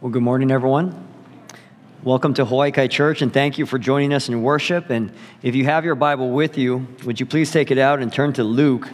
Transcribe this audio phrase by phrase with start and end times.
[0.00, 1.06] Well, good morning, everyone.
[2.02, 4.88] Welcome to Hawaii Kai Church, and thank you for joining us in worship.
[4.88, 8.10] And if you have your Bible with you, would you please take it out and
[8.10, 8.88] turn to Luke,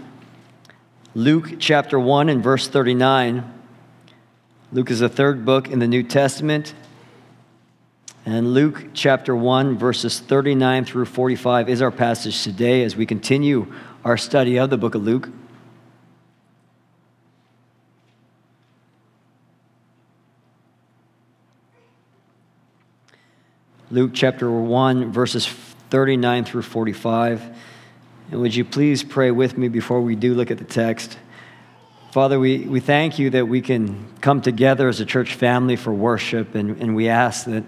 [1.15, 3.55] Luke chapter 1 and verse 39.
[4.73, 6.75] Luke is the third book in the New Testament.
[8.25, 13.73] And Luke chapter 1, verses 39 through 45 is our passage today as we continue
[14.05, 15.29] our study of the book of Luke.
[23.89, 27.57] Luke chapter 1, verses 39 through 45.
[28.33, 31.17] And would you please pray with me before we do look at the text?
[32.11, 35.93] Father, we, we thank you that we can come together as a church family for
[35.93, 37.63] worship, and, and we ask that,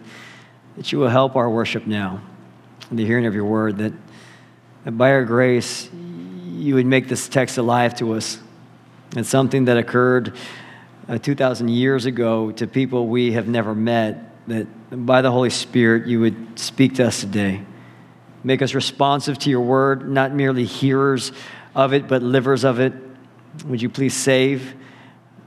[0.76, 2.20] that you will help our worship now,
[2.90, 3.92] in the hearing of your word, that,
[4.82, 8.40] that by your grace, you would make this text alive to us.
[9.14, 10.36] It's something that occurred
[11.08, 16.06] uh, 2,000 years ago to people we have never met that by the Holy Spirit
[16.06, 17.62] you would speak to us today.
[18.44, 21.32] Make us responsive to your word, not merely hearers
[21.74, 22.92] of it, but livers of it.
[23.66, 24.74] Would you please save?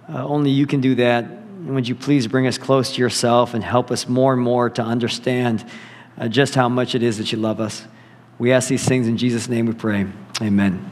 [0.09, 1.23] Uh, only you can do that.
[1.23, 4.70] And would you please bring us close to yourself and help us more and more
[4.72, 5.66] to understand
[6.17, 7.86] uh, just how much it is that you love us?
[8.39, 10.08] We ask these things in Jesus' name we pray.
[10.42, 10.89] Amen.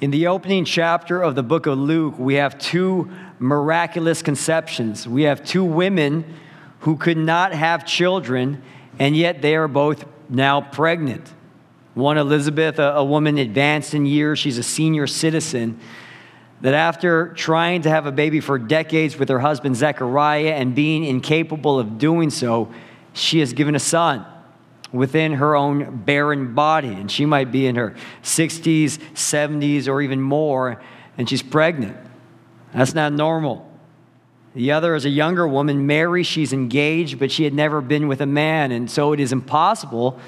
[0.00, 5.06] In the opening chapter of the book of Luke, we have two miraculous conceptions.
[5.06, 6.24] We have two women
[6.80, 8.62] who could not have children,
[8.98, 11.32] and yet they are both now pregnant.
[11.94, 15.78] One, Elizabeth, a, a, woman advanced in years, she's a senior citizen,
[16.60, 21.04] that after trying to have a baby for decades with her husband Zechariah and being
[21.04, 22.72] incapable of doing so,
[23.12, 24.24] she has given a son
[24.92, 26.88] within her own barren body.
[26.88, 30.80] And she might be in her 60s, 70s, or even more,
[31.16, 31.96] and she's pregnant.
[32.74, 33.69] That's not normal.
[34.54, 36.24] The other is a younger woman, Mary.
[36.24, 40.18] She's engaged, but she had never been with a man, and so it is impossible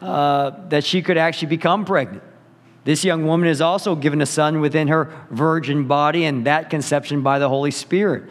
[0.00, 2.24] uh, that she could actually become pregnant.
[2.84, 7.22] This young woman is also given a son within her virgin body, and that conception
[7.22, 8.24] by the Holy Spirit.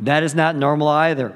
[0.00, 1.34] That is not normal either.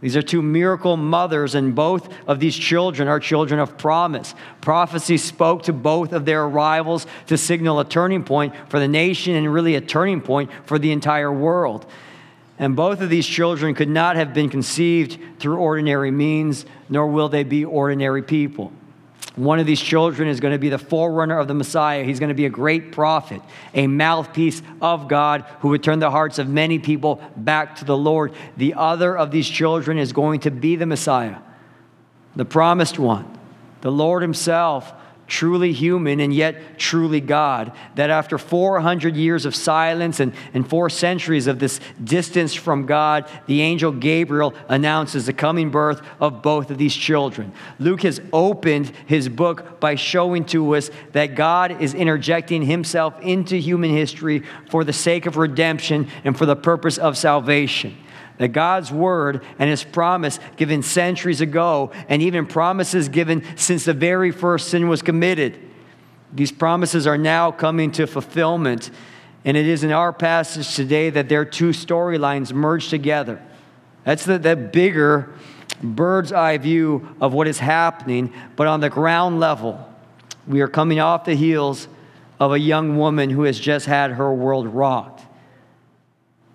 [0.00, 4.34] These are two miracle mothers, and both of these children are children of promise.
[4.60, 9.34] Prophecy spoke to both of their arrivals to signal a turning point for the nation
[9.34, 11.86] and really a turning point for the entire world.
[12.60, 17.30] And both of these children could not have been conceived through ordinary means, nor will
[17.30, 18.70] they be ordinary people.
[19.34, 22.04] One of these children is going to be the forerunner of the Messiah.
[22.04, 23.40] He's going to be a great prophet,
[23.72, 27.96] a mouthpiece of God who would turn the hearts of many people back to the
[27.96, 28.34] Lord.
[28.58, 31.38] The other of these children is going to be the Messiah,
[32.36, 33.38] the promised one,
[33.80, 34.92] the Lord Himself
[35.30, 37.72] truly human and yet truly God.
[37.94, 43.30] That after 400 years of silence and, and four centuries of this distance from God,
[43.46, 47.52] the angel Gabriel announces the coming birth of both of these children.
[47.78, 53.56] Luke has opened his book by showing to us that God is interjecting himself into
[53.56, 57.96] human history for the sake of redemption and for the purpose of salvation
[58.40, 63.92] that God's word and his promise given centuries ago, and even promises given since the
[63.92, 65.60] very first sin was committed,
[66.32, 68.90] these promises are now coming to fulfillment.
[69.44, 73.42] And it is in our passage today that their two storylines merge together.
[74.04, 75.34] That's the, the bigger
[75.82, 78.32] bird's eye view of what is happening.
[78.56, 79.86] But on the ground level,
[80.46, 81.88] we are coming off the heels
[82.38, 85.26] of a young woman who has just had her world rocked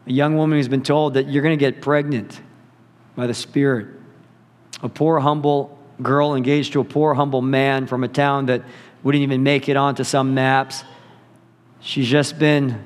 [0.07, 2.39] a young woman who's been told that you're going to get pregnant
[3.15, 3.87] by the Spirit,
[4.83, 8.63] a poor, humble girl engaged to a poor, humble man from a town that
[9.03, 10.83] wouldn't even make it onto some maps.
[11.79, 12.83] She's just been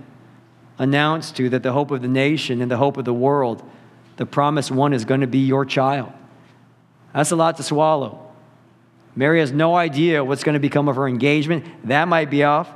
[0.78, 3.64] announced to that the hope of the nation and the hope of the world,
[4.18, 6.12] the promised one, is going to be your child.
[7.14, 8.26] That's a lot to swallow.
[9.16, 11.66] Mary has no idea what's going to become of her engagement.
[11.86, 12.70] That might be off.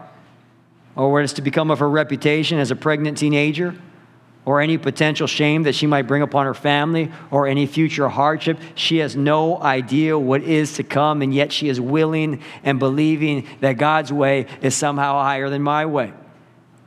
[0.96, 3.75] Or what is to become of her reputation as a pregnant teenager
[4.46, 8.57] or any potential shame that she might bring upon her family or any future hardship.
[8.75, 13.48] She has no idea what is to come, and yet she is willing and believing
[13.62, 16.13] that God's way is somehow higher than my way.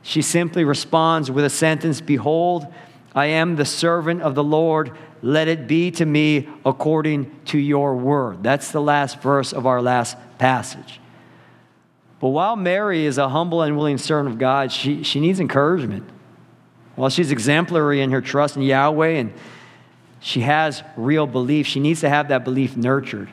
[0.03, 2.67] She simply responds with a sentence Behold,
[3.15, 4.91] I am the servant of the Lord.
[5.23, 8.43] Let it be to me according to your word.
[8.43, 10.99] That's the last verse of our last passage.
[12.19, 16.07] But while Mary is a humble and willing servant of God, she, she needs encouragement.
[16.97, 19.33] While she's exemplary in her trust in Yahweh and
[20.19, 23.29] she has real belief, she needs to have that belief nurtured.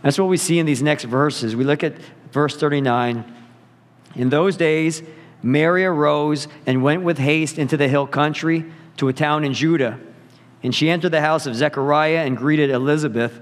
[0.00, 1.54] That's what we see in these next verses.
[1.54, 1.98] We look at
[2.32, 3.30] verse 39.
[4.14, 5.02] In those days,
[5.42, 8.64] Mary arose and went with haste into the hill country
[8.96, 10.00] to a town in Judah,
[10.62, 13.38] And she entered the house of Zechariah and greeted Elizabeth.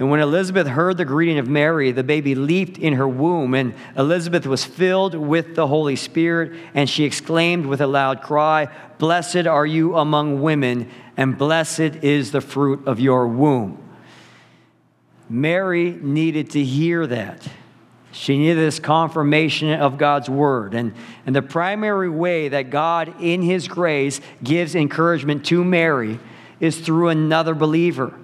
[0.00, 3.74] And when Elizabeth heard the greeting of Mary, the baby leaped in her womb, and
[3.98, 9.46] Elizabeth was filled with the Holy Spirit, and she exclaimed with a loud cry, Blessed
[9.46, 13.76] are you among women, and blessed is the fruit of your womb.
[15.28, 17.46] Mary needed to hear that.
[18.10, 20.72] She needed this confirmation of God's word.
[20.72, 20.94] And,
[21.26, 26.18] and the primary way that God, in His grace, gives encouragement to Mary
[26.58, 28.14] is through another believer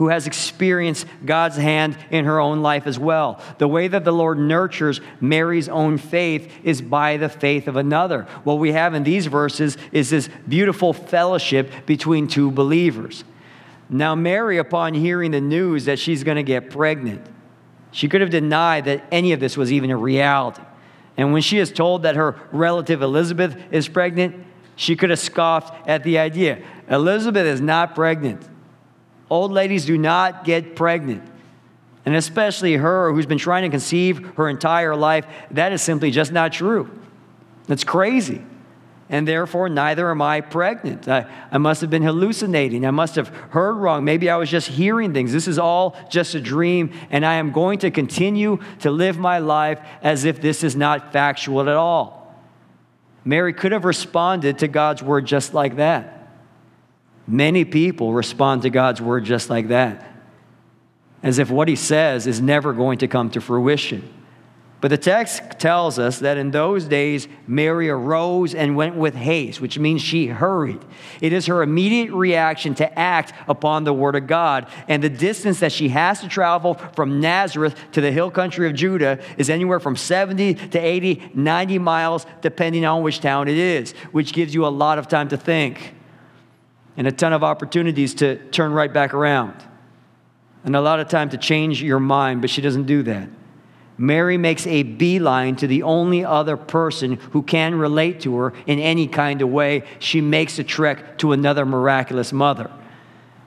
[0.00, 3.38] who has experienced God's hand in her own life as well.
[3.58, 8.22] The way that the Lord nurtures Mary's own faith is by the faith of another.
[8.44, 13.24] What we have in these verses is this beautiful fellowship between two believers.
[13.90, 17.20] Now, Mary, upon hearing the news that she's going to get pregnant,
[17.92, 20.62] she could have denied that any of this was even a reality.
[21.18, 25.86] And when she is told that her relative Elizabeth is pregnant, she could have scoffed
[25.86, 26.62] at the idea.
[26.88, 28.48] Elizabeth is not pregnant.
[29.30, 31.22] Old ladies do not get pregnant.
[32.04, 36.32] And especially her who's been trying to conceive her entire life, that is simply just
[36.32, 36.90] not true.
[37.66, 38.44] That's crazy
[39.10, 41.08] and therefore neither am I pregnant.
[41.08, 42.86] I, I must have been hallucinating.
[42.86, 44.04] I must have heard wrong.
[44.04, 45.32] Maybe I was just hearing things.
[45.32, 49.40] This is all just a dream, and I am going to continue to live my
[49.40, 52.40] life as if this is not factual at all.
[53.24, 56.19] Mary could have responded to God's word just like that.
[57.30, 60.04] Many people respond to God's word just like that,
[61.22, 64.12] as if what he says is never going to come to fruition.
[64.80, 69.60] But the text tells us that in those days, Mary arose and went with haste,
[69.60, 70.80] which means she hurried.
[71.20, 74.66] It is her immediate reaction to act upon the word of God.
[74.88, 78.74] And the distance that she has to travel from Nazareth to the hill country of
[78.74, 83.92] Judah is anywhere from 70 to 80, 90 miles, depending on which town it is,
[84.10, 85.94] which gives you a lot of time to think
[87.00, 89.54] and a ton of opportunities to turn right back around
[90.64, 93.26] and a lot of time to change your mind, but she doesn't do that.
[93.96, 98.78] Mary makes a beeline to the only other person who can relate to her in
[98.78, 99.82] any kind of way.
[99.98, 102.70] She makes a trek to another miraculous mother.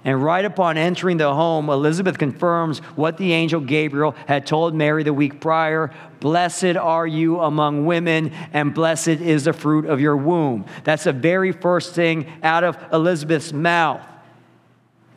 [0.06, 5.04] And right upon entering the home, Elizabeth confirms what the angel Gabriel had told Mary
[5.04, 10.16] the week prior Blessed are you among women, and blessed is the fruit of your
[10.16, 10.66] womb.
[10.84, 14.02] That's the very first thing out of Elizabeth's mouth.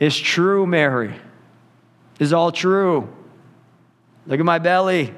[0.00, 1.14] It's true, Mary.
[2.18, 3.08] It's all true.
[4.26, 5.14] Look at my belly.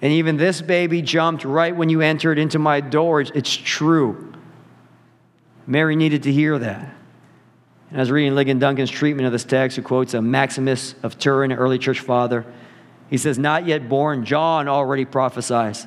[0.00, 3.32] And even this baby jumped right when you entered into my doors.
[3.34, 4.32] It's true.
[5.66, 6.94] Mary needed to hear that.
[7.90, 11.18] And I was reading Ligon Duncan's treatment of this text, who quotes a Maximus of
[11.18, 12.44] Turin, an early church father.
[13.08, 15.86] He says, Not yet born, John already prophesies.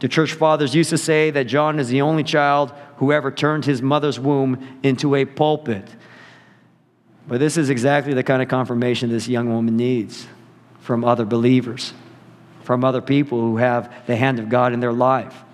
[0.00, 3.64] The church fathers used to say that John is the only child who ever turned
[3.64, 5.88] his mother's womb into a pulpit.
[7.26, 10.26] But this is exactly the kind of confirmation this young woman needs
[10.80, 11.94] from other believers
[12.64, 15.44] from other people who have the hand of God in their life.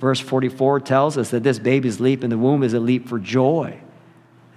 [0.00, 3.18] Verse 44 tells us that this baby's leap in the womb is a leap for
[3.18, 3.78] joy.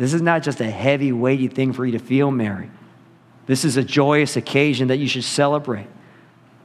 [0.02, 2.72] This is not just a heavy, weighty thing for you to feel, Mary.
[3.46, 5.86] This is a joyous occasion that you should celebrate.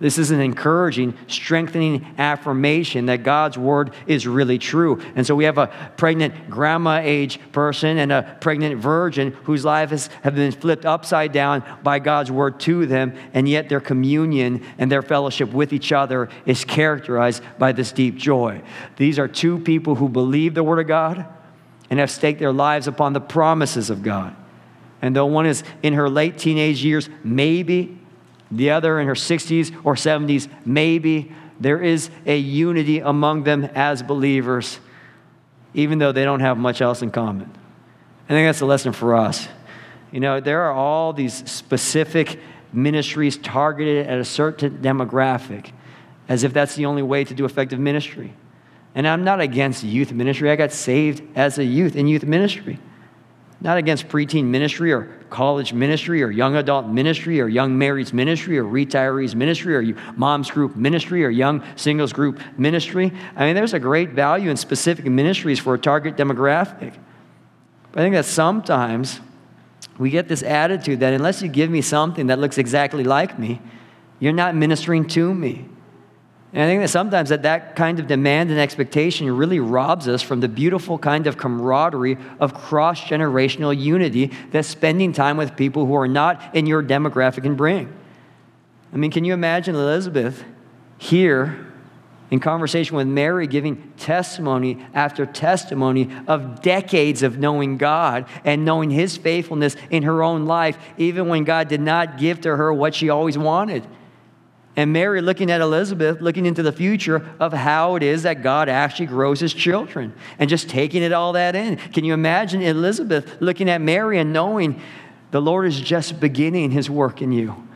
[0.00, 5.03] This is an encouraging, strengthening affirmation that God's word is really true.
[5.15, 5.67] And so we have a
[5.99, 11.62] pregnant grandma age person and a pregnant virgin whose lives have been flipped upside down
[11.83, 16.31] by God's word to them, and yet their communion and their fellowship with each other
[16.47, 18.62] is characterized by this deep joy.
[18.97, 21.26] These are two people who believe the word of God
[21.90, 24.35] and have staked their lives upon the promises of God.
[25.02, 27.99] And though one is in her late teenage years, maybe
[28.50, 31.33] the other in her 60s or 70s, maybe.
[31.59, 34.78] There is a unity among them as believers,
[35.75, 37.50] even though they don't have much else in common.
[38.28, 39.49] I think that's a lesson for us.
[40.12, 42.38] You know, there are all these specific
[42.73, 45.73] ministries targeted at a certain demographic,
[46.28, 48.35] as if that's the only way to do effective ministry.
[48.97, 50.50] And I'm not against youth ministry.
[50.50, 52.81] I got saved as a youth in youth ministry
[53.61, 58.59] not against preteen ministry or college ministry or young adult ministry or young marrieds ministry
[58.59, 63.12] or retirees ministry or moms group ministry or young singles group ministry.
[63.35, 66.97] I mean, there's a great value in specific ministries for a target demographic.
[67.93, 69.21] But I think that sometimes
[69.99, 73.61] we get this attitude that unless you give me something that looks exactly like me,
[74.21, 75.67] you're not ministering to me.
[76.56, 80.22] And I think that sometimes that, that kind of demand and expectation really robs us
[80.22, 85.84] from the beautiful kind of camaraderie of cross generational unity that spending time with people
[85.84, 87.92] who are not in your demographic can bring.
[88.90, 90.44] I mean, can you imagine Elizabeth
[90.96, 91.66] here
[92.30, 98.88] in conversation with Mary, giving testimony after testimony of decades of knowing God and knowing
[98.88, 102.94] His faithfulness in her own life, even when God did not give to her what
[102.94, 103.86] she always wanted.
[104.76, 108.68] And Mary looking at Elizabeth, looking into the future of how it is that God
[108.68, 111.76] actually grows his children and just taking it all that in.
[111.78, 114.80] Can you imagine Elizabeth looking at Mary and knowing
[115.30, 117.66] the Lord is just beginning his work in you?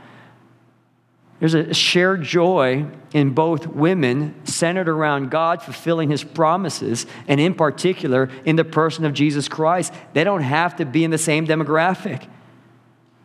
[1.39, 7.55] There's a shared joy in both women centered around God fulfilling his promises, and in
[7.55, 9.95] particular, in the person of Jesus Christ.
[10.13, 12.29] They don't have to be in the same demographic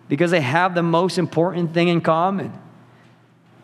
[0.07, 2.53] because they have the most important thing in common.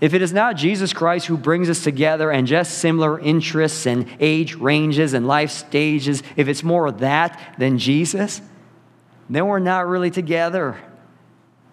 [0.02, 4.08] If it is not Jesus Christ who brings us together and just similar interests and
[4.20, 8.42] age ranges and life stages, if it's more of that than Jesus,
[9.30, 10.76] then we're not really together.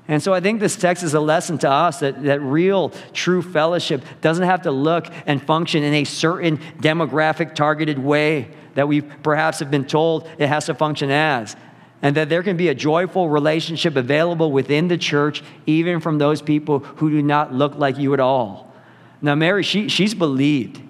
[0.09, 3.43] And so I think this text is a lesson to us that, that real, true
[3.43, 9.01] fellowship doesn't have to look and function in a certain demographic targeted way that we
[9.01, 11.57] perhaps have been told it has to function as.
[12.01, 16.41] And that there can be a joyful relationship available within the church, even from those
[16.41, 18.73] people who do not look like you at all.
[19.21, 20.81] Now, Mary, she, she's believed.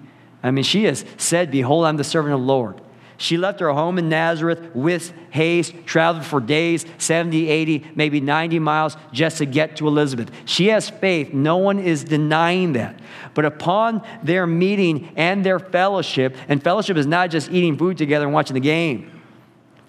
[0.43, 2.81] I mean, she has said, Behold, I'm the servant of the Lord.
[3.19, 8.59] She left her home in Nazareth with haste, traveled for days, 70, 80, maybe 90
[8.59, 10.31] miles just to get to Elizabeth.
[10.45, 11.33] She has faith.
[11.33, 12.97] No one is denying that.
[13.33, 18.23] But upon their meeting and their fellowship, and fellowship is not just eating food together
[18.23, 19.18] and watching the game.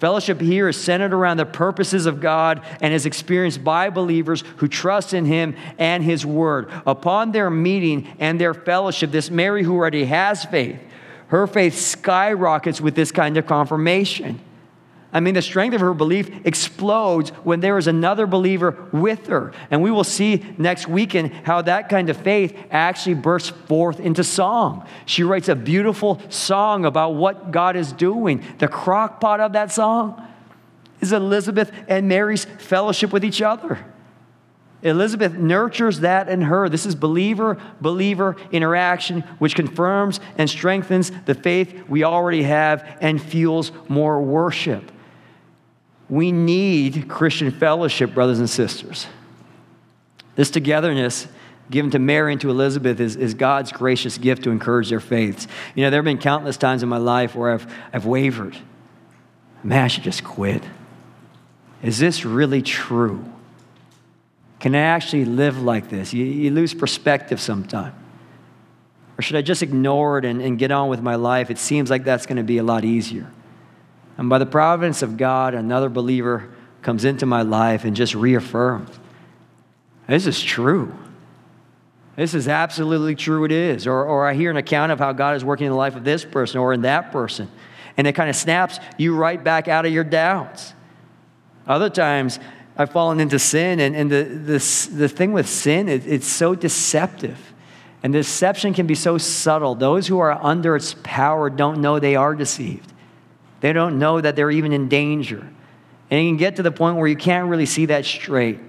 [0.01, 4.67] Fellowship here is centered around the purposes of God and is experienced by believers who
[4.67, 6.71] trust in Him and His Word.
[6.87, 10.79] Upon their meeting and their fellowship, this Mary who already has faith,
[11.27, 14.39] her faith skyrockets with this kind of confirmation.
[15.13, 19.51] I mean, the strength of her belief explodes when there is another believer with her.
[19.69, 24.23] And we will see next weekend how that kind of faith actually bursts forth into
[24.23, 24.87] song.
[25.05, 28.43] She writes a beautiful song about what God is doing.
[28.59, 30.25] The crockpot of that song
[31.01, 33.85] is Elizabeth and Mary's fellowship with each other.
[34.83, 36.67] Elizabeth nurtures that in her.
[36.67, 43.21] This is believer believer interaction, which confirms and strengthens the faith we already have and
[43.21, 44.90] fuels more worship.
[46.11, 49.07] We need Christian fellowship, brothers and sisters.
[50.35, 51.27] This togetherness
[51.69, 55.47] given to Mary and to Elizabeth is, is God's gracious gift to encourage their faiths.
[55.73, 58.57] You know, there have been countless times in my life where I've, I've wavered.
[59.63, 60.63] Man, I should just quit.
[61.81, 63.23] Is this really true?
[64.59, 66.13] Can I actually live like this?
[66.13, 67.95] You, you lose perspective sometime.
[69.17, 71.49] Or should I just ignore it and, and get on with my life?
[71.49, 73.31] It seems like that's going to be a lot easier.
[74.17, 76.51] And by the providence of God, another believer
[76.81, 78.89] comes into my life and just reaffirms
[80.07, 80.93] this is true.
[82.17, 83.87] This is absolutely true, it is.
[83.87, 86.03] Or, or I hear an account of how God is working in the life of
[86.03, 87.49] this person or in that person.
[87.95, 90.73] And it kind of snaps you right back out of your doubts.
[91.65, 92.39] Other times,
[92.77, 93.79] I've fallen into sin.
[93.79, 97.53] And, and the, the, the thing with sin, it, it's so deceptive.
[98.03, 99.75] And deception can be so subtle.
[99.75, 102.91] Those who are under its power don't know they are deceived,
[103.61, 105.47] they don't know that they're even in danger.
[106.09, 108.59] And you can get to the point where you can't really see that straight.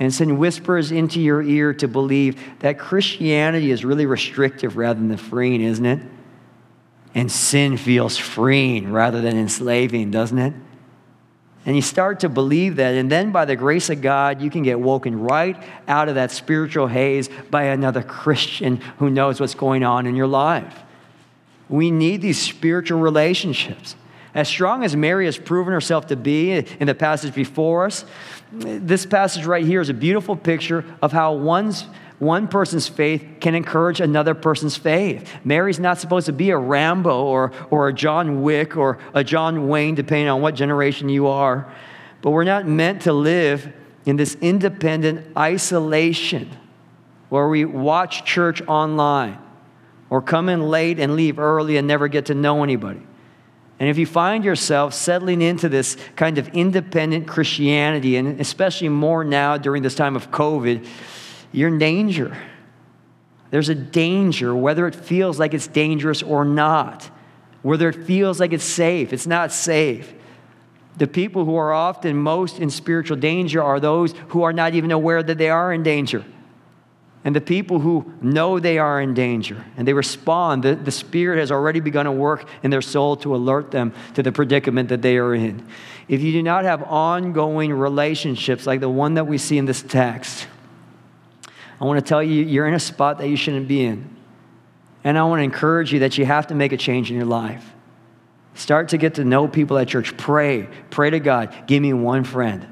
[0.00, 5.16] And sin whispers into your ear to believe that Christianity is really restrictive rather than
[5.18, 6.00] freeing, isn't it?
[7.14, 10.54] And sin feels freeing rather than enslaving, doesn't it?
[11.66, 12.94] And you start to believe that.
[12.94, 16.30] And then, by the grace of God, you can get woken right out of that
[16.30, 20.74] spiritual haze by another Christian who knows what's going on in your life.
[21.68, 23.94] We need these spiritual relationships.
[24.34, 28.04] As strong as Mary has proven herself to be in the passage before us,
[28.52, 31.86] this passage right here is a beautiful picture of how one's
[32.20, 35.28] one person's faith can encourage another person's faith.
[35.42, 39.68] Mary's not supposed to be a Rambo or, or a John Wick or a John
[39.68, 41.72] Wayne, depending on what generation you are.
[42.20, 43.72] But we're not meant to live
[44.04, 46.50] in this independent isolation
[47.30, 49.38] where we watch church online
[50.10, 53.00] or come in late and leave early and never get to know anybody.
[53.80, 59.24] And if you find yourself settling into this kind of independent Christianity, and especially more
[59.24, 60.86] now during this time of COVID,
[61.50, 62.36] you're in danger.
[63.50, 67.10] There's a danger, whether it feels like it's dangerous or not,
[67.62, 70.14] whether it feels like it's safe, it's not safe.
[70.98, 74.90] The people who are often most in spiritual danger are those who are not even
[74.90, 76.22] aware that they are in danger.
[77.22, 81.38] And the people who know they are in danger and they respond, the, the Spirit
[81.38, 85.02] has already begun to work in their soul to alert them to the predicament that
[85.02, 85.66] they are in.
[86.08, 89.82] If you do not have ongoing relationships like the one that we see in this
[89.82, 90.48] text,
[91.78, 94.16] I want to tell you, you're in a spot that you shouldn't be in.
[95.04, 97.26] And I want to encourage you that you have to make a change in your
[97.26, 97.64] life.
[98.54, 100.16] Start to get to know people at church.
[100.16, 100.68] Pray.
[100.90, 101.54] Pray to God.
[101.66, 102.66] Give me one friend.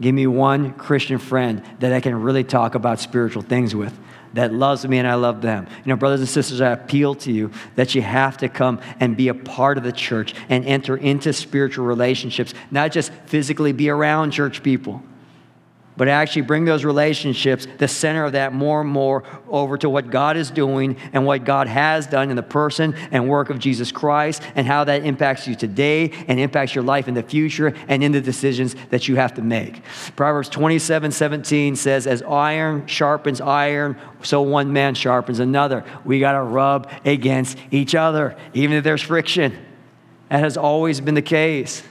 [0.00, 3.98] Give me one Christian friend that I can really talk about spiritual things with
[4.34, 5.66] that loves me and I love them.
[5.84, 9.16] You know, brothers and sisters, I appeal to you that you have to come and
[9.16, 13.88] be a part of the church and enter into spiritual relationships, not just physically be
[13.88, 15.02] around church people
[15.96, 20.10] but actually bring those relationships, the center of that more and more over to what
[20.10, 23.90] God is doing and what God has done in the person and work of Jesus
[23.90, 28.02] Christ and how that impacts you today and impacts your life in the future and
[28.02, 29.82] in the decisions that you have to make.
[30.16, 35.84] Proverbs 27 17 says, As iron sharpens iron, so one man sharpens another.
[36.04, 39.56] We got to rub against each other, even if there's friction.
[40.28, 41.82] That has always been the case.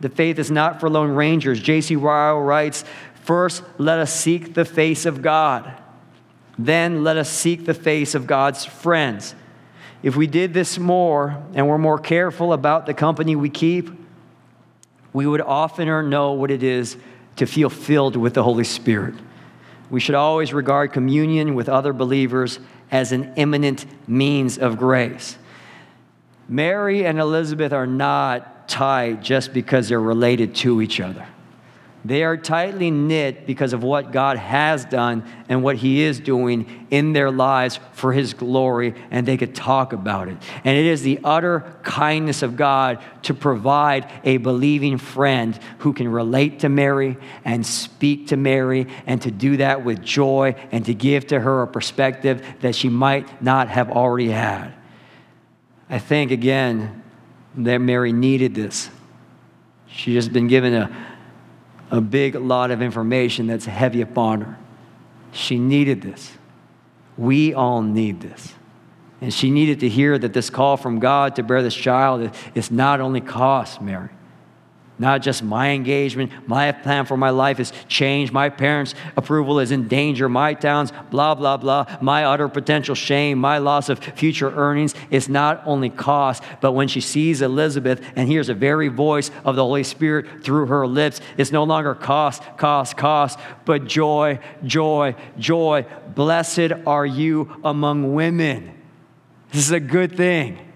[0.00, 1.60] The faith is not for lone rangers.
[1.60, 1.94] J.C.
[1.94, 2.84] Ryle writes,
[3.22, 5.72] First, let us seek the face of God.
[6.58, 9.34] Then, let us seek the face of God's friends.
[10.02, 13.90] If we did this more and were more careful about the company we keep,
[15.12, 16.96] we would oftener know what it is
[17.36, 19.14] to feel filled with the Holy Spirit.
[19.88, 22.58] We should always regard communion with other believers
[22.90, 25.38] as an imminent means of grace.
[26.48, 31.26] Mary and Elizabeth are not tied just because they're related to each other.
[32.04, 36.86] They are tightly knit because of what God has done and what He is doing
[36.90, 40.36] in their lives for His glory, and they could talk about it.
[40.64, 46.08] And it is the utter kindness of God to provide a believing friend who can
[46.08, 50.94] relate to Mary and speak to Mary, and to do that with joy and to
[50.94, 54.72] give to her a perspective that she might not have already had.
[55.88, 57.02] I think, again,
[57.58, 58.90] that Mary needed this.
[59.86, 61.11] She has been given a
[61.92, 64.58] a big lot of information that's heavy upon her.
[65.30, 66.32] She needed this.
[67.16, 68.54] We all need this.
[69.20, 72.70] And she needed to hear that this call from God to bear this child is
[72.70, 74.08] not only cost, Mary,
[75.02, 79.72] not just my engagement, my plan for my life is changed, my parents' approval is
[79.72, 84.50] in danger, my town's blah, blah, blah, my utter potential shame, my loss of future
[84.54, 89.32] earnings is not only cost, but when she sees Elizabeth and hears the very voice
[89.44, 94.38] of the Holy Spirit through her lips, it's no longer cost, cost, cost, but joy,
[94.64, 95.84] joy, joy.
[96.14, 98.80] Blessed are you among women.
[99.50, 100.71] This is a good thing.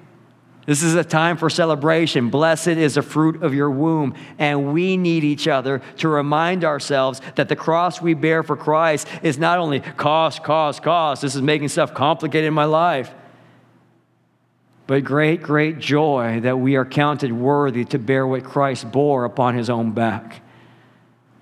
[0.67, 2.29] This is a time for celebration.
[2.29, 4.15] Blessed is the fruit of your womb.
[4.39, 9.07] And we need each other to remind ourselves that the cross we bear for Christ
[9.23, 11.23] is not only cost, cost, cost.
[11.23, 13.15] This is making stuff complicated in my life.
[14.89, 19.55] But great, great joy that we are counted worthy to bear what Christ bore upon
[19.57, 20.43] his own back.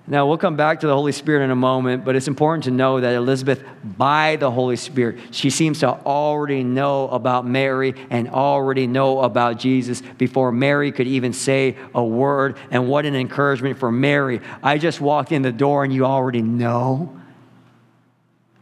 [0.07, 2.71] Now, we'll come back to the Holy Spirit in a moment, but it's important to
[2.71, 8.29] know that Elizabeth, by the Holy Spirit, she seems to already know about Mary and
[8.29, 12.57] already know about Jesus before Mary could even say a word.
[12.69, 14.41] And what an encouragement for Mary.
[14.61, 17.19] I just walked in the door and you already know.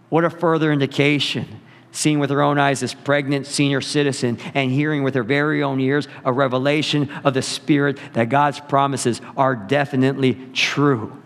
[0.07, 1.59] What a further indication.
[1.91, 5.81] Seeing with her own eyes this pregnant senior citizen and hearing with her very own
[5.81, 11.19] ears a revelation of the Spirit that God's promises are definitely true.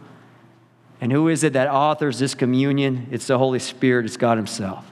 [1.00, 3.08] And who is it that authors this communion?
[3.12, 4.92] It's the Holy Spirit, it's God Himself.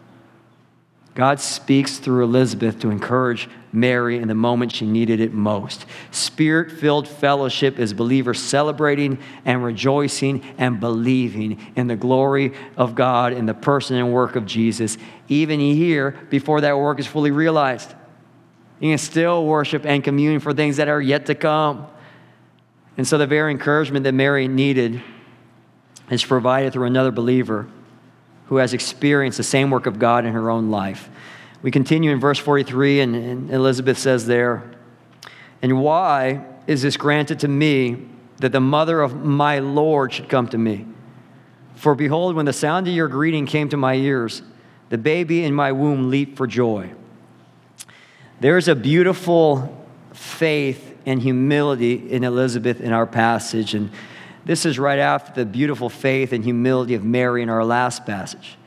[1.16, 5.86] God speaks through Elizabeth to encourage Mary in the moment she needed it most.
[6.12, 13.32] Spirit filled fellowship is believers celebrating and rejoicing and believing in the glory of God
[13.32, 14.98] in the person and work of Jesus,
[15.30, 17.94] even here before that work is fully realized.
[18.82, 21.88] You can still worship and commune for things that are yet to come.
[22.98, 25.02] And so, the very encouragement that Mary needed
[26.10, 27.68] is provided through another believer
[28.48, 31.10] who has experienced the same work of God in her own life.
[31.62, 34.64] We continue in verse 43, and, and Elizabeth says there,
[35.62, 40.48] And why is this granted to me that the mother of my Lord should come
[40.50, 40.86] to me?
[41.76, 44.44] For behold, when the sound of your greeting came to my ears,
[44.90, 46.92] the baby in my womb leaped for joy.
[48.40, 53.74] There's a beautiful faith and humility in Elizabeth in our passage.
[53.74, 53.92] And
[54.46, 58.58] this is right after the beautiful faith and humility of Mary in our last passage.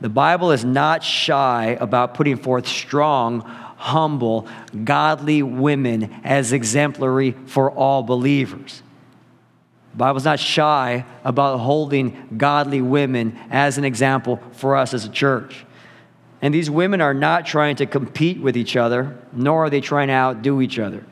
[0.00, 4.46] The Bible is not shy about putting forth strong, humble,
[4.84, 8.82] godly women as exemplary for all believers.
[9.92, 15.10] The Bible's not shy about holding godly women as an example for us as a
[15.10, 15.64] church.
[16.42, 20.08] And these women are not trying to compete with each other, nor are they trying
[20.08, 21.04] to outdo each other.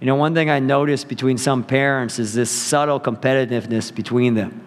[0.00, 4.62] You know, one thing I noticed between some parents is this subtle competitiveness between them.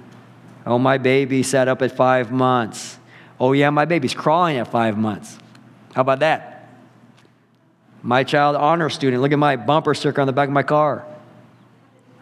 [0.65, 2.97] Oh, my baby sat up at five months.
[3.39, 5.37] Oh, yeah, my baby's crawling at five months.
[5.93, 6.69] How about that?
[8.01, 11.05] My child honor student, look at my bumper sticker on the back of my car.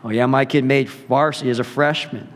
[0.04, 2.32] Oh, yeah, my kid made varsity as a freshman.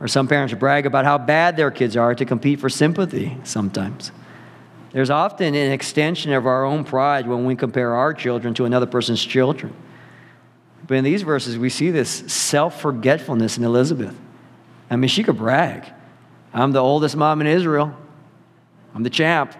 [0.00, 4.12] Or some parents brag about how bad their kids are to compete for sympathy sometimes.
[4.96, 8.86] There's often an extension of our own pride when we compare our children to another
[8.86, 9.74] person's children.
[10.86, 14.18] But in these verses, we see this self forgetfulness in Elizabeth.
[14.88, 15.84] I mean, she could brag.
[16.54, 17.94] I'm the oldest mom in Israel,
[18.94, 19.54] I'm the champ.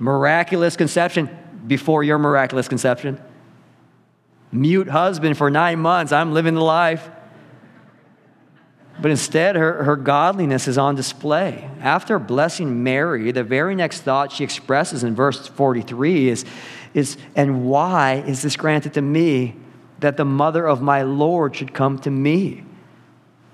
[0.00, 1.30] Miraculous conception
[1.68, 3.22] before your miraculous conception.
[4.50, 6.10] Mute husband for nine months.
[6.10, 7.08] I'm living the life.
[9.00, 11.68] But instead, her, her godliness is on display.
[11.80, 16.44] After blessing Mary, the very next thought she expresses in verse 43 is,
[16.94, 19.56] is And why is this granted to me
[20.00, 22.64] that the mother of my Lord should come to me?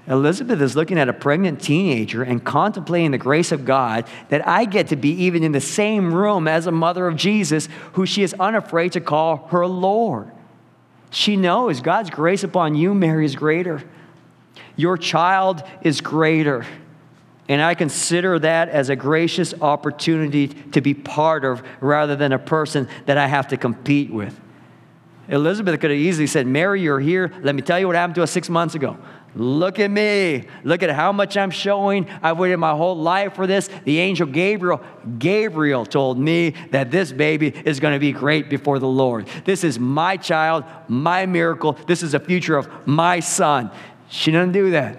[0.08, 4.64] Elizabeth is looking at a pregnant teenager and contemplating the grace of God that I
[4.64, 8.22] get to be even in the same room as a mother of Jesus, who she
[8.22, 10.30] is unafraid to call her Lord.
[11.10, 13.82] She knows God's grace upon you, Mary, is greater.
[14.78, 16.64] Your child is greater.
[17.48, 22.38] And I consider that as a gracious opportunity to be part of rather than a
[22.38, 24.38] person that I have to compete with.
[25.28, 27.32] Elizabeth could have easily said, Mary, you're here.
[27.42, 28.96] Let me tell you what happened to us six months ago.
[29.34, 30.46] Look at me.
[30.64, 32.08] Look at how much I'm showing.
[32.22, 33.68] I've waited my whole life for this.
[33.84, 34.80] The angel Gabriel,
[35.18, 39.28] Gabriel told me that this baby is going to be great before the Lord.
[39.44, 41.72] This is my child, my miracle.
[41.86, 43.70] This is the future of my son.
[44.08, 44.98] She doesn't do that.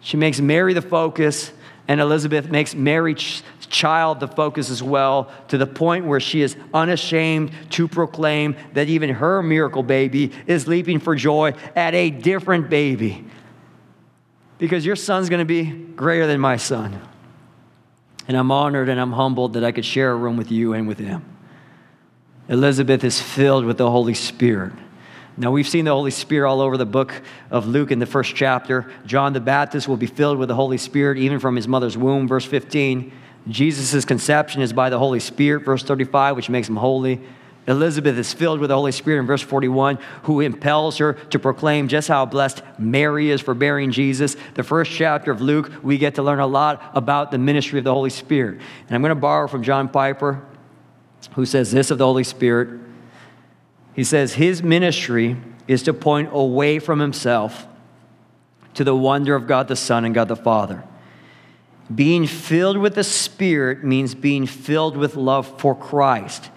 [0.00, 1.52] She makes Mary the focus,
[1.88, 6.56] and Elizabeth makes Mary's child the focus as well, to the point where she is
[6.72, 12.68] unashamed to proclaim that even her miracle baby is leaping for joy at a different
[12.68, 13.24] baby.
[14.58, 17.00] Because your son's to be greater than my son.
[18.28, 20.88] And I'm honored and I'm humbled that I could share a room with you and
[20.88, 21.24] with him.
[22.48, 24.72] Elizabeth is filled with the Holy Spirit.
[25.36, 28.36] Now, we've seen the Holy Spirit all over the book of Luke in the first
[28.36, 28.90] chapter.
[29.04, 32.28] John the Baptist will be filled with the Holy Spirit even from his mother's womb,
[32.28, 33.12] verse 15.
[33.48, 37.20] Jesus' conception is by the Holy Spirit, verse 35, which makes him holy.
[37.66, 41.88] Elizabeth is filled with the Holy Spirit in verse 41, who impels her to proclaim
[41.88, 44.36] just how blessed Mary is for bearing Jesus.
[44.54, 47.84] The first chapter of Luke, we get to learn a lot about the ministry of
[47.84, 48.60] the Holy Spirit.
[48.86, 50.42] And I'm going to borrow from John Piper,
[51.32, 52.83] who says this of the Holy Spirit.
[53.94, 57.66] He says, His ministry is to point away from himself
[58.74, 60.84] to the wonder of God the Son and God the Father.
[61.94, 66.50] Being filled with the Spirit means being filled with love for Christ.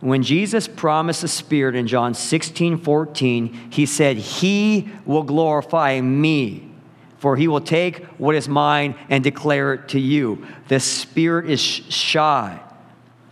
[0.00, 6.70] When Jesus promised the Spirit in John 16 14, he said, He will glorify me,
[7.18, 10.46] for he will take what is mine and declare it to you.
[10.68, 12.60] The Spirit is shy,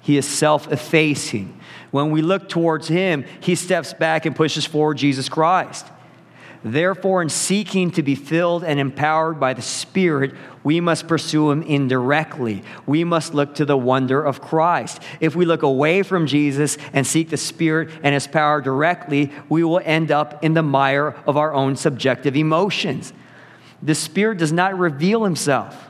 [0.03, 1.58] he is self effacing.
[1.91, 5.87] When we look towards him, he steps back and pushes forward Jesus Christ.
[6.65, 11.63] Therefore, in seeking to be filled and empowered by the Spirit, we must pursue Him
[11.63, 12.65] indirectly.
[12.85, 15.01] We must look to the wonder of Christ.
[15.21, 19.63] If we look away from Jesus and seek the Spirit and His power directly, we
[19.63, 23.13] will end up in the mire of our own subjective emotions.
[23.81, 25.88] The Spirit does not reveal Himself.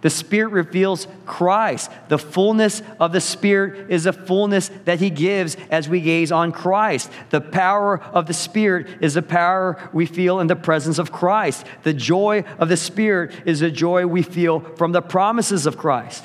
[0.00, 1.90] The Spirit reveals Christ.
[2.08, 6.52] The fullness of the Spirit is a fullness that He gives as we gaze on
[6.52, 7.10] Christ.
[7.30, 11.66] The power of the Spirit is a power we feel in the presence of Christ.
[11.82, 16.24] The joy of the Spirit is a joy we feel from the promises of Christ.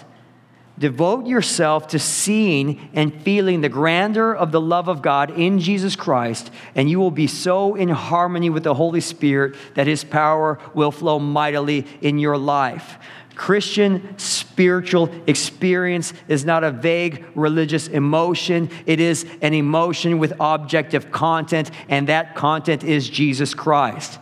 [0.78, 5.96] Devote yourself to seeing and feeling the grandeur of the love of God in Jesus
[5.96, 10.60] Christ, and you will be so in harmony with the Holy Spirit that His power
[10.74, 12.98] will flow mightily in your life.
[13.36, 18.70] Christian spiritual experience is not a vague religious emotion.
[18.86, 24.20] It is an emotion with objective content, and that content is Jesus Christ.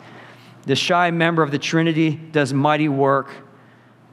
[0.65, 3.31] The shy member of the Trinity does mighty work,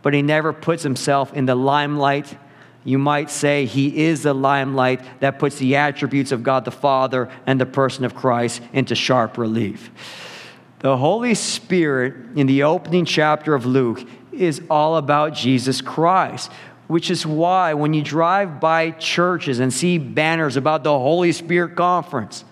[0.02, 2.36] but he never puts himself in the limelight.
[2.84, 7.30] You might say he is the limelight that puts the attributes of God the Father
[7.46, 9.90] and the person of Christ into sharp relief.
[10.80, 16.50] The Holy Spirit, in the opening chapter of Luke, is all about Jesus Christ,
[16.86, 21.76] which is why when you drive by churches and see banners about the Holy Spirit
[21.76, 22.44] Conference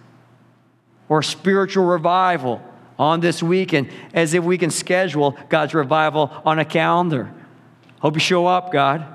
[1.09, 2.63] or spiritual revival
[2.99, 7.33] on this weekend, as if we can schedule God's revival on a calendar.
[8.01, 9.07] Hope you show up, God.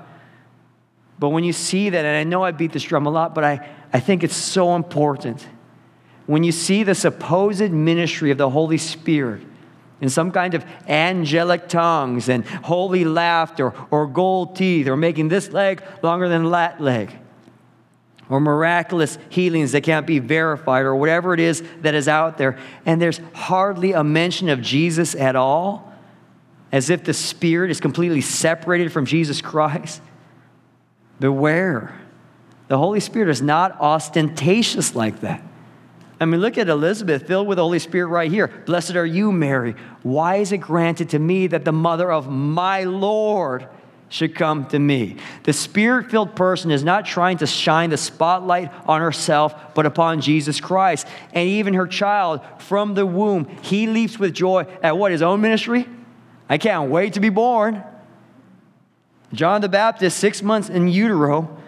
[1.18, 3.44] But when you see that, and I know I beat this drum a lot, but
[3.44, 5.46] I, I think it's so important.
[6.26, 9.42] When you see the supposed ministry of the Holy Spirit,
[10.02, 15.50] in some kind of angelic tongues and holy laughter or gold teeth or making this
[15.52, 17.16] leg longer than that leg.
[18.28, 22.58] or miraculous healings that can't be verified or whatever it is that is out there.
[22.86, 25.92] And there's hardly a mention of Jesus at all,
[26.72, 30.00] as if the Spirit is completely separated from Jesus Christ.
[31.20, 32.00] Beware.
[32.68, 35.42] The Holy Spirit is not ostentatious like that.
[36.22, 38.46] I mean, look at Elizabeth, filled with the Holy Spirit right here.
[38.46, 39.74] Blessed are you, Mary.
[40.04, 43.66] Why is it granted to me that the mother of my Lord
[44.08, 45.16] should come to me?
[45.42, 50.20] The Spirit filled person is not trying to shine the spotlight on herself, but upon
[50.20, 51.08] Jesus Christ.
[51.32, 55.10] And even her child from the womb, he leaps with joy at what?
[55.10, 55.88] His own ministry?
[56.48, 57.82] I can't wait to be born.
[59.32, 61.58] John the Baptist, six months in utero,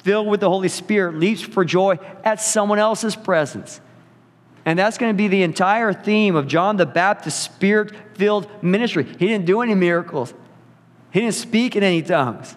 [0.00, 3.80] filled with the Holy Spirit, leaps for joy at someone else's presence.
[4.64, 9.04] And that's going to be the entire theme of John the Baptist's spirit filled ministry.
[9.04, 10.32] He didn't do any miracles,
[11.10, 12.56] he didn't speak in any tongues.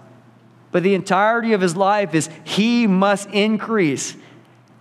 [0.71, 4.17] But the entirety of his life is he must increase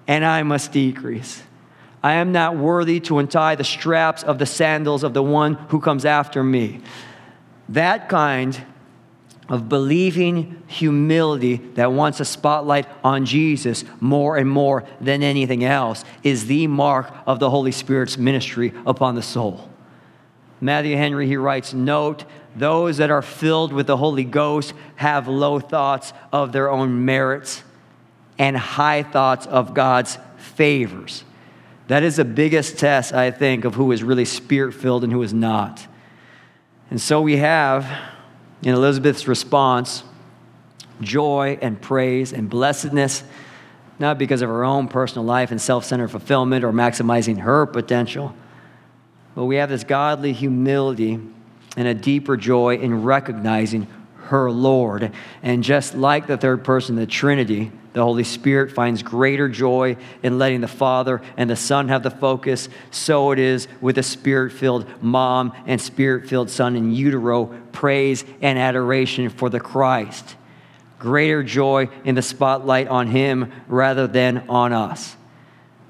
[0.08, 1.42] and I must decrease.
[2.02, 5.80] I am not worthy to untie the straps of the sandals of the one who
[5.80, 6.80] comes after me.
[7.68, 8.60] That kind
[9.48, 16.04] of believing humility that wants a spotlight on Jesus more and more than anything else
[16.22, 19.68] is the mark of the Holy Spirit's ministry upon the soul.
[20.60, 22.24] Matthew Henry, he writes, Note,
[22.56, 27.62] those that are filled with the Holy Ghost have low thoughts of their own merits
[28.38, 31.24] and high thoughts of God's favors.
[31.88, 35.22] That is the biggest test, I think, of who is really spirit filled and who
[35.22, 35.86] is not.
[36.90, 37.86] And so we have
[38.64, 40.02] in Elizabeth's response
[41.00, 43.24] joy and praise and blessedness,
[43.98, 48.34] not because of her own personal life and self centered fulfillment or maximizing her potential,
[49.34, 51.20] but we have this godly humility
[51.76, 53.86] and a deeper joy in recognizing
[54.26, 55.12] her Lord.
[55.42, 60.38] And just like the third person, the Trinity, the Holy Spirit finds greater joy in
[60.38, 62.68] letting the Father and the Son have the focus.
[62.90, 68.24] So it is with a spirit filled mom and spirit filled son in utero, praise
[68.42, 70.36] and adoration for the Christ.
[70.98, 75.16] Greater joy in the spotlight on Him rather than on us.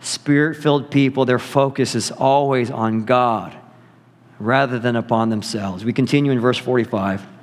[0.00, 3.56] Spirit filled people, their focus is always on God
[4.38, 5.84] rather than upon themselves.
[5.84, 7.33] We continue in verse 45.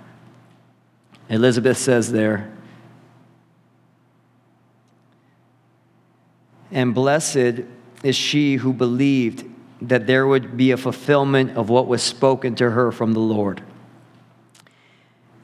[1.32, 2.52] Elizabeth says there,
[6.72, 7.62] and blessed
[8.04, 9.46] is she who believed
[9.82, 13.64] that there would be a fulfillment of what was spoken to her from the Lord.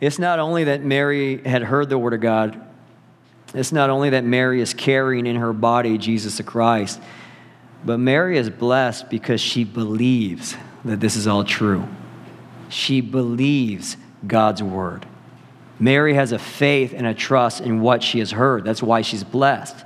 [0.02, 2.62] It's not only that Mary had heard the word of God,
[3.54, 7.00] it's not only that Mary is carrying in her body Jesus the Christ,
[7.86, 11.88] but Mary is blessed because she believes that this is all true.
[12.68, 13.96] She believes
[14.28, 15.06] God's word.
[15.80, 18.64] Mary has a faith and a trust in what she has heard.
[18.64, 19.86] That's why she's blessed.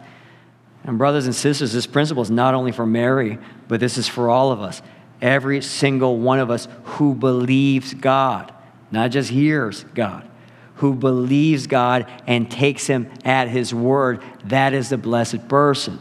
[0.83, 4.29] And, brothers and sisters, this principle is not only for Mary, but this is for
[4.29, 4.81] all of us.
[5.21, 8.53] Every single one of us who believes God,
[8.89, 10.27] not just hears God,
[10.75, 15.99] who believes God and takes Him at His word, that is the blessed person.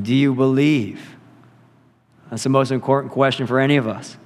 [0.00, 1.16] Do you believe?
[2.30, 4.16] That's the most important question for any of us.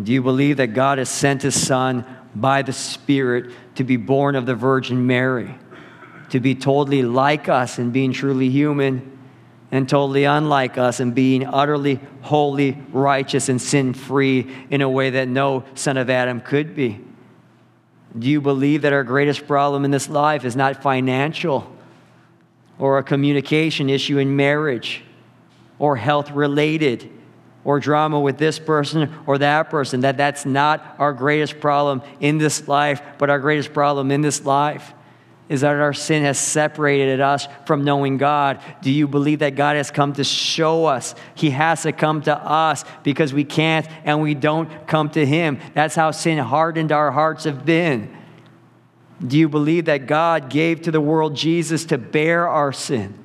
[0.00, 4.36] Do you believe that God has sent His Son by the Spirit to be born
[4.36, 5.54] of the Virgin Mary,
[6.30, 9.12] to be totally like us and being truly human,
[9.70, 15.10] and totally unlike us and being utterly holy, righteous, and sin free in a way
[15.10, 17.00] that no son of Adam could be?
[18.16, 21.74] Do you believe that our greatest problem in this life is not financial
[22.78, 25.02] or a communication issue in marriage
[25.78, 27.10] or health related?
[27.64, 32.38] Or drama with this person or that person, that that's not our greatest problem in
[32.38, 34.92] this life, but our greatest problem in this life
[35.48, 38.60] is that our sin has separated us from knowing God.
[38.80, 41.14] Do you believe that God has come to show us?
[41.34, 45.60] He has to come to us because we can't and we don't come to Him.
[45.74, 48.16] That's how sin hardened our hearts have been.
[49.24, 53.22] Do you believe that God gave to the world Jesus to bear our sin,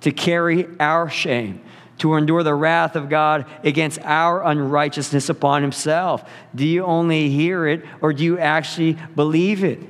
[0.00, 1.62] to carry our shame?
[1.98, 6.28] To endure the wrath of God against our unrighteousness upon himself?
[6.54, 9.80] Do you only hear it or do you actually believe it?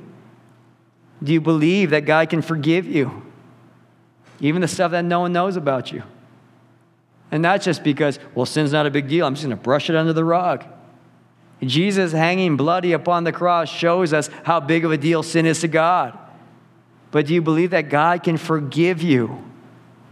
[1.23, 3.23] Do you believe that God can forgive you?
[4.39, 6.03] Even the stuff that no one knows about you.
[7.31, 9.25] And not just because, well, sin's not a big deal.
[9.25, 10.65] I'm just going to brush it under the rug.
[11.61, 15.59] Jesus hanging bloody upon the cross shows us how big of a deal sin is
[15.61, 16.17] to God.
[17.11, 19.43] But do you believe that God can forgive you?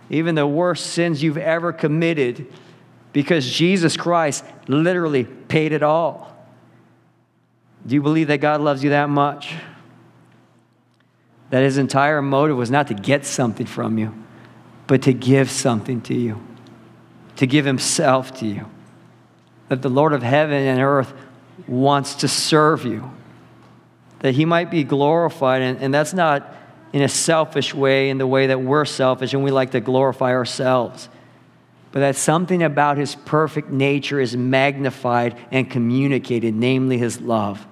[0.10, 2.48] Even the worst sins you've ever committed,
[3.14, 6.36] because Jesus Christ literally paid it all.
[7.86, 9.54] Do you believe that God loves you that much?
[11.50, 14.14] That his entire motive was not to get something from you,
[14.88, 16.46] but to give something to you,
[17.38, 18.66] to give himself to you.
[19.70, 21.14] That the Lord of heaven and earth
[21.68, 23.12] wants to serve you,
[24.20, 25.62] that he might be glorified.
[25.62, 26.54] And, and that's not
[26.94, 30.32] in a selfish way, in the way that we're selfish and we like to glorify
[30.32, 31.10] ourselves
[31.98, 37.66] but that something about his perfect nature is magnified and communicated, namely his love.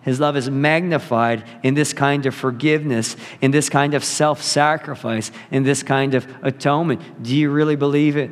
[0.00, 5.30] His love is magnified in this kind of forgiveness, in this kind of self sacrifice,
[5.50, 7.22] in this kind of atonement.
[7.22, 8.30] Do you really believe it?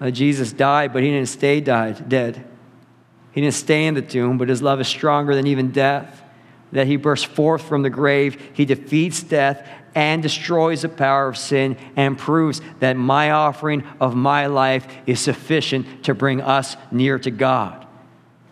[0.00, 2.44] Uh, Jesus died, but he didn't stay died, dead.
[3.32, 6.22] He didn't stay in the tomb, but his love is stronger than even death.
[6.72, 11.36] That he bursts forth from the grave, he defeats death and destroys the power of
[11.36, 17.18] sin and proves that my offering of my life is sufficient to bring us near
[17.18, 17.86] to God.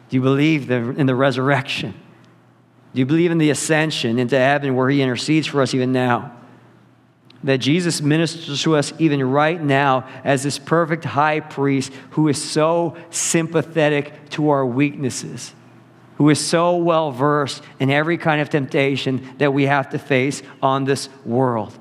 [0.09, 1.95] Do you believe in the resurrection?
[2.95, 6.33] Do you believe in the ascension into heaven where he intercedes for us even now?
[7.45, 12.43] That Jesus ministers to us even right now as this perfect high priest who is
[12.43, 15.53] so sympathetic to our weaknesses
[16.17, 20.43] who is so well versed in every kind of temptation that we have to face
[20.63, 21.77] on this world.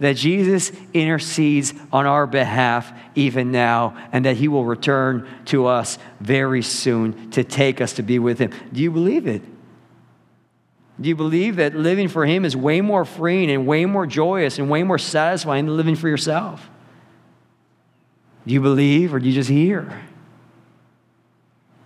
[0.00, 5.98] That Jesus intercedes on our behalf even now, and that he will return to us
[6.20, 8.52] very soon to take us to be with him.
[8.72, 9.42] Do you believe it?
[11.00, 14.58] Do you believe that living for him is way more freeing and way more joyous
[14.58, 16.68] and way more satisfying than living for yourself?
[18.46, 20.02] Do you believe or do you just hear?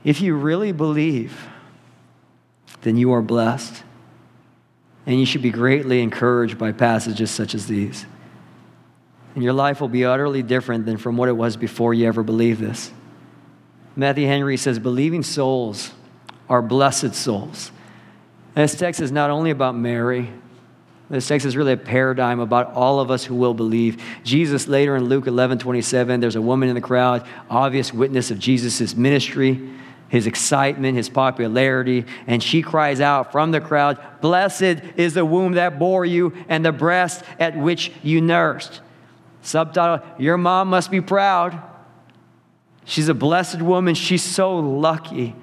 [0.05, 1.49] If you really believe,
[2.83, 3.83] then you are blessed.
[5.07, 8.07] And you should be greatly encouraged by passages such as these.
[9.35, 12.23] And your life will be utterly different than from what it was before you ever
[12.23, 12.93] believed this.
[13.97, 15.93] Matthew Henry says, Believing souls
[16.49, 17.73] are blessed souls.
[18.55, 20.29] And this text is not only about Mary,
[21.09, 24.03] this text is really a paradigm about all of us who will believe.
[24.25, 28.39] Jesus, later in Luke 11 27, there's a woman in the crowd, obvious witness of
[28.39, 29.61] Jesus' ministry
[30.13, 35.53] his excitement, his popularity, and she cries out from the crowd, Blessed is the womb
[35.55, 38.83] that bore you and the breast at which you nursed.
[39.41, 41.59] Subtitle, Your mom must be proud.
[42.85, 43.95] She's a blessed woman.
[43.95, 45.35] She's so lucky.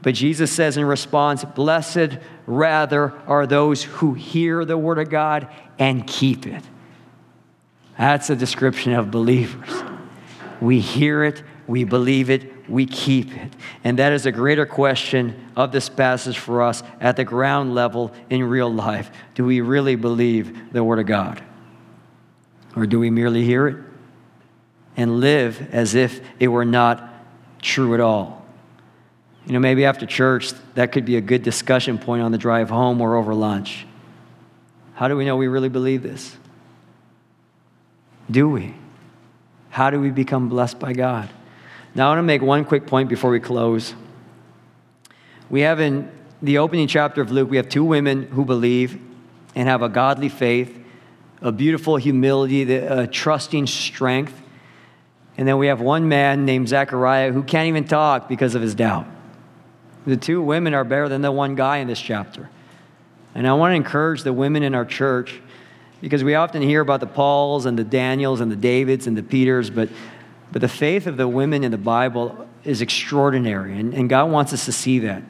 [0.00, 5.48] But Jesus says in response, Blessed rather are those who hear the word of God
[5.78, 6.64] and keep it.
[7.98, 9.68] That's a description of believers.
[10.62, 13.52] We hear it, we believe it, we keep it?
[13.82, 18.12] And that is a greater question of this passage for us at the ground level
[18.30, 19.10] in real life.
[19.34, 21.42] Do we really believe the Word of God?
[22.76, 23.76] Or do we merely hear it
[24.96, 27.08] and live as if it were not
[27.62, 28.44] true at all?
[29.46, 32.70] You know, maybe after church, that could be a good discussion point on the drive
[32.70, 33.86] home or over lunch.
[34.94, 36.36] How do we know we really believe this?
[38.30, 38.74] Do we?
[39.70, 41.28] How do we become blessed by God?
[41.96, 43.94] Now, I want to make one quick point before we close.
[45.48, 46.10] We have in
[46.42, 49.00] the opening chapter of Luke, we have two women who believe
[49.54, 50.76] and have a godly faith,
[51.40, 54.42] a beautiful humility, a trusting strength.
[55.38, 58.74] And then we have one man named Zechariah who can't even talk because of his
[58.74, 59.06] doubt.
[60.04, 62.50] The two women are better than the one guy in this chapter.
[63.36, 65.40] And I want to encourage the women in our church
[66.00, 69.22] because we often hear about the Pauls and the Daniels and the Davids and the
[69.22, 69.88] Peters, but
[70.54, 74.52] but the faith of the women in the Bible is extraordinary, and, and God wants
[74.52, 75.24] us to see that.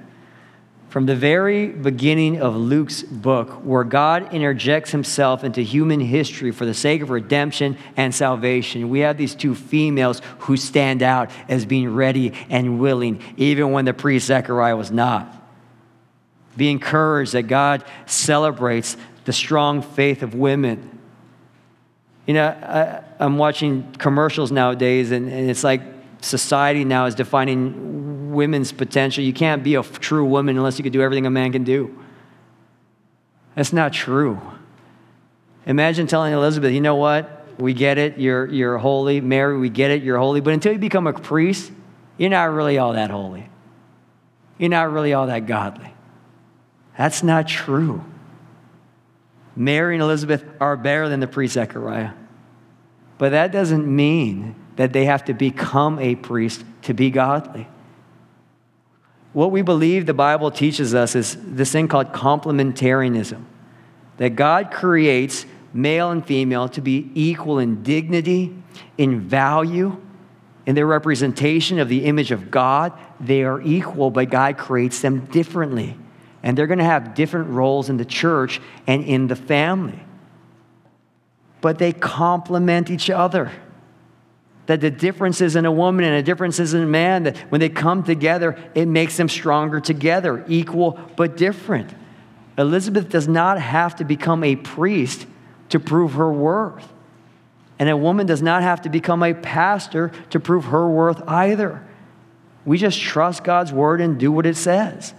[0.90, 6.66] From the very beginning of Luke's book, where God interjects himself into human history for
[6.66, 11.64] the sake of redemption and salvation, we have these two females who stand out as
[11.64, 15.34] being ready and willing, even when the priest Zechariah was not.
[16.54, 20.93] Be encouraged that God celebrates the strong faith of women
[22.26, 25.82] you know, I, am watching commercials nowadays, and, and it's like
[26.20, 29.22] society now is defining women's potential.
[29.22, 31.96] You can't be a true woman unless you can do everything a man can do.
[33.54, 34.40] That's not true.
[35.66, 37.46] Imagine telling Elizabeth, you know what?
[37.58, 39.20] We get it, you're, you're holy.
[39.20, 40.40] Mary, we get it, you're holy.
[40.40, 41.70] But until you become a priest,
[42.18, 43.48] you're not really all that holy.
[44.58, 45.92] You're not really all that godly.
[46.96, 48.04] That's not true.
[49.57, 52.13] Mary and Elizabeth are better than the priest Zechariah.
[53.19, 57.69] But that doesn't mean that they have to become a priest to be godly.
[59.33, 63.44] What we believe the Bible teaches us is this thing called complementarianism
[64.17, 68.57] that God creates male and female to be equal in dignity,
[68.96, 70.00] in value,
[70.67, 72.92] in their representation of the image of God.
[73.21, 75.96] They are equal, but God creates them differently.
[76.44, 79.98] And they're going to have different roles in the church and in the family.
[81.62, 83.50] But they complement each other.
[84.66, 87.70] That the differences in a woman and the differences in a man, that when they
[87.70, 91.94] come together, it makes them stronger together, equal but different.
[92.58, 95.26] Elizabeth does not have to become a priest
[95.70, 96.86] to prove her worth.
[97.78, 101.82] And a woman does not have to become a pastor to prove her worth either.
[102.66, 105.14] We just trust God's word and do what it says.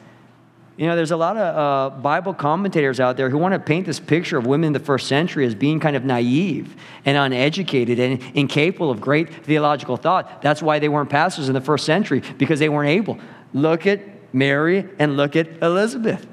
[0.77, 3.85] You know, there's a lot of uh, Bible commentators out there who want to paint
[3.85, 7.97] this picture of women in the first century as being kind of naive and uneducated
[7.97, 10.41] and incapable of great theological thought.
[10.41, 13.17] That's why they weren't pastors in the first century, because they weren't able.
[13.53, 14.01] Look at
[14.33, 16.27] Mary and look at Elizabeth.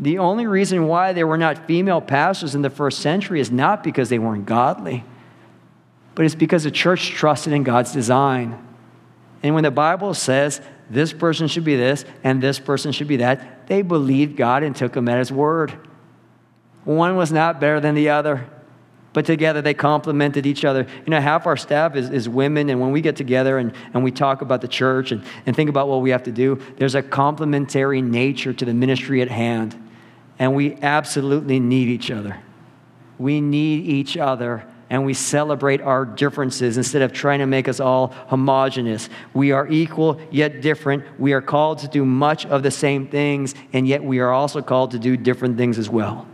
[0.00, 3.84] The only reason why there were not female pastors in the first century is not
[3.84, 5.04] because they weren't godly,
[6.16, 8.60] but it's because the church trusted in God's design.
[9.44, 10.60] And when the Bible says
[10.92, 14.76] this person should be this and this person should be that, they believed God and
[14.76, 15.72] took him at his word.
[16.84, 18.46] One was not better than the other,
[19.14, 20.86] but together they complemented each other.
[21.06, 24.04] You know, half our staff is, is women, and when we get together and, and
[24.04, 26.94] we talk about the church and, and think about what we have to do, there's
[26.94, 29.78] a complementary nature to the ministry at hand.
[30.38, 32.38] And we absolutely need each other.
[33.18, 37.80] We need each other and we celebrate our differences instead of trying to make us
[37.80, 39.08] all homogenous.
[39.32, 41.02] We are equal yet different.
[41.18, 44.60] We are called to do much of the same things, and yet we are also
[44.60, 46.28] called to do different things as well.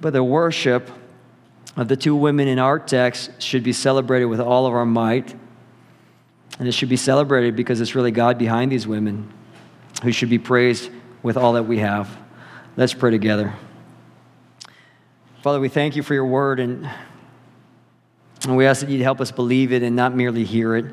[0.00, 0.90] But the worship
[1.76, 5.36] of the two women in our text should be celebrated with all of our might.
[6.58, 9.32] And it should be celebrated because it's really God behind these women
[10.02, 10.90] who should be praised
[11.22, 12.18] with all that we have.
[12.76, 13.54] Let's pray together.
[15.42, 16.90] Father, we thank you for your word and
[18.44, 20.86] and we ask that you'd help us believe it and not merely hear it.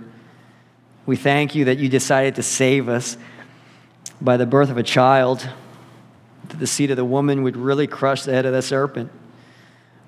[1.05, 3.17] We thank you that you decided to save us
[4.21, 5.47] by the birth of a child,
[6.47, 9.11] that the seed of the woman would really crush the head of the serpent.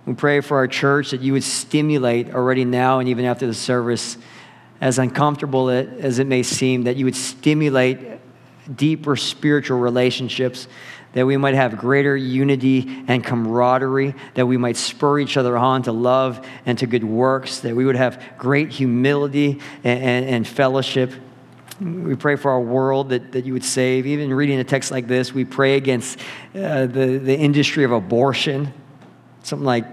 [0.06, 3.54] We pray for our church that you would stimulate already now and even after the
[3.54, 4.18] service,
[4.80, 8.00] as uncomfortable as it may seem, that you would stimulate
[8.74, 10.68] deeper spiritual relationships
[11.16, 15.82] that we might have greater unity and camaraderie, that we might spur each other on
[15.84, 20.48] to love and to good works, that we would have great humility and, and, and
[20.48, 21.14] fellowship.
[21.80, 24.06] We pray for our world that, that you would save.
[24.06, 26.20] Even reading a text like this, we pray against
[26.54, 28.74] uh, the, the industry of abortion.
[29.44, 29.86] Something like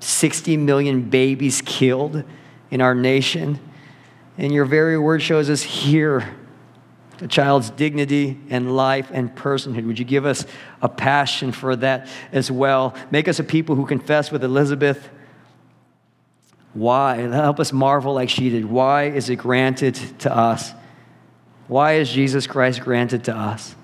[0.00, 2.24] 60 million babies killed
[2.70, 3.60] in our nation.
[4.38, 6.34] And your very word shows us here
[7.20, 9.86] a child's dignity and life and personhood.
[9.86, 10.44] Would you give us
[10.82, 12.94] a passion for that as well?
[13.10, 15.08] Make us a people who confess with Elizabeth.
[16.74, 17.16] Why?
[17.16, 18.66] Help us marvel like she did.
[18.66, 20.72] Why is it granted to us?
[21.68, 23.74] Why is Jesus Christ granted to us?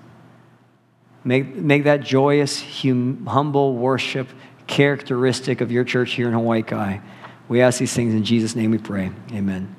[1.23, 4.27] Make, make that joyous, hum, humble worship
[4.67, 6.99] characteristic of your church here in Hawaii.
[7.47, 9.11] We ask these things in Jesus' name we pray.
[9.31, 9.75] Amen.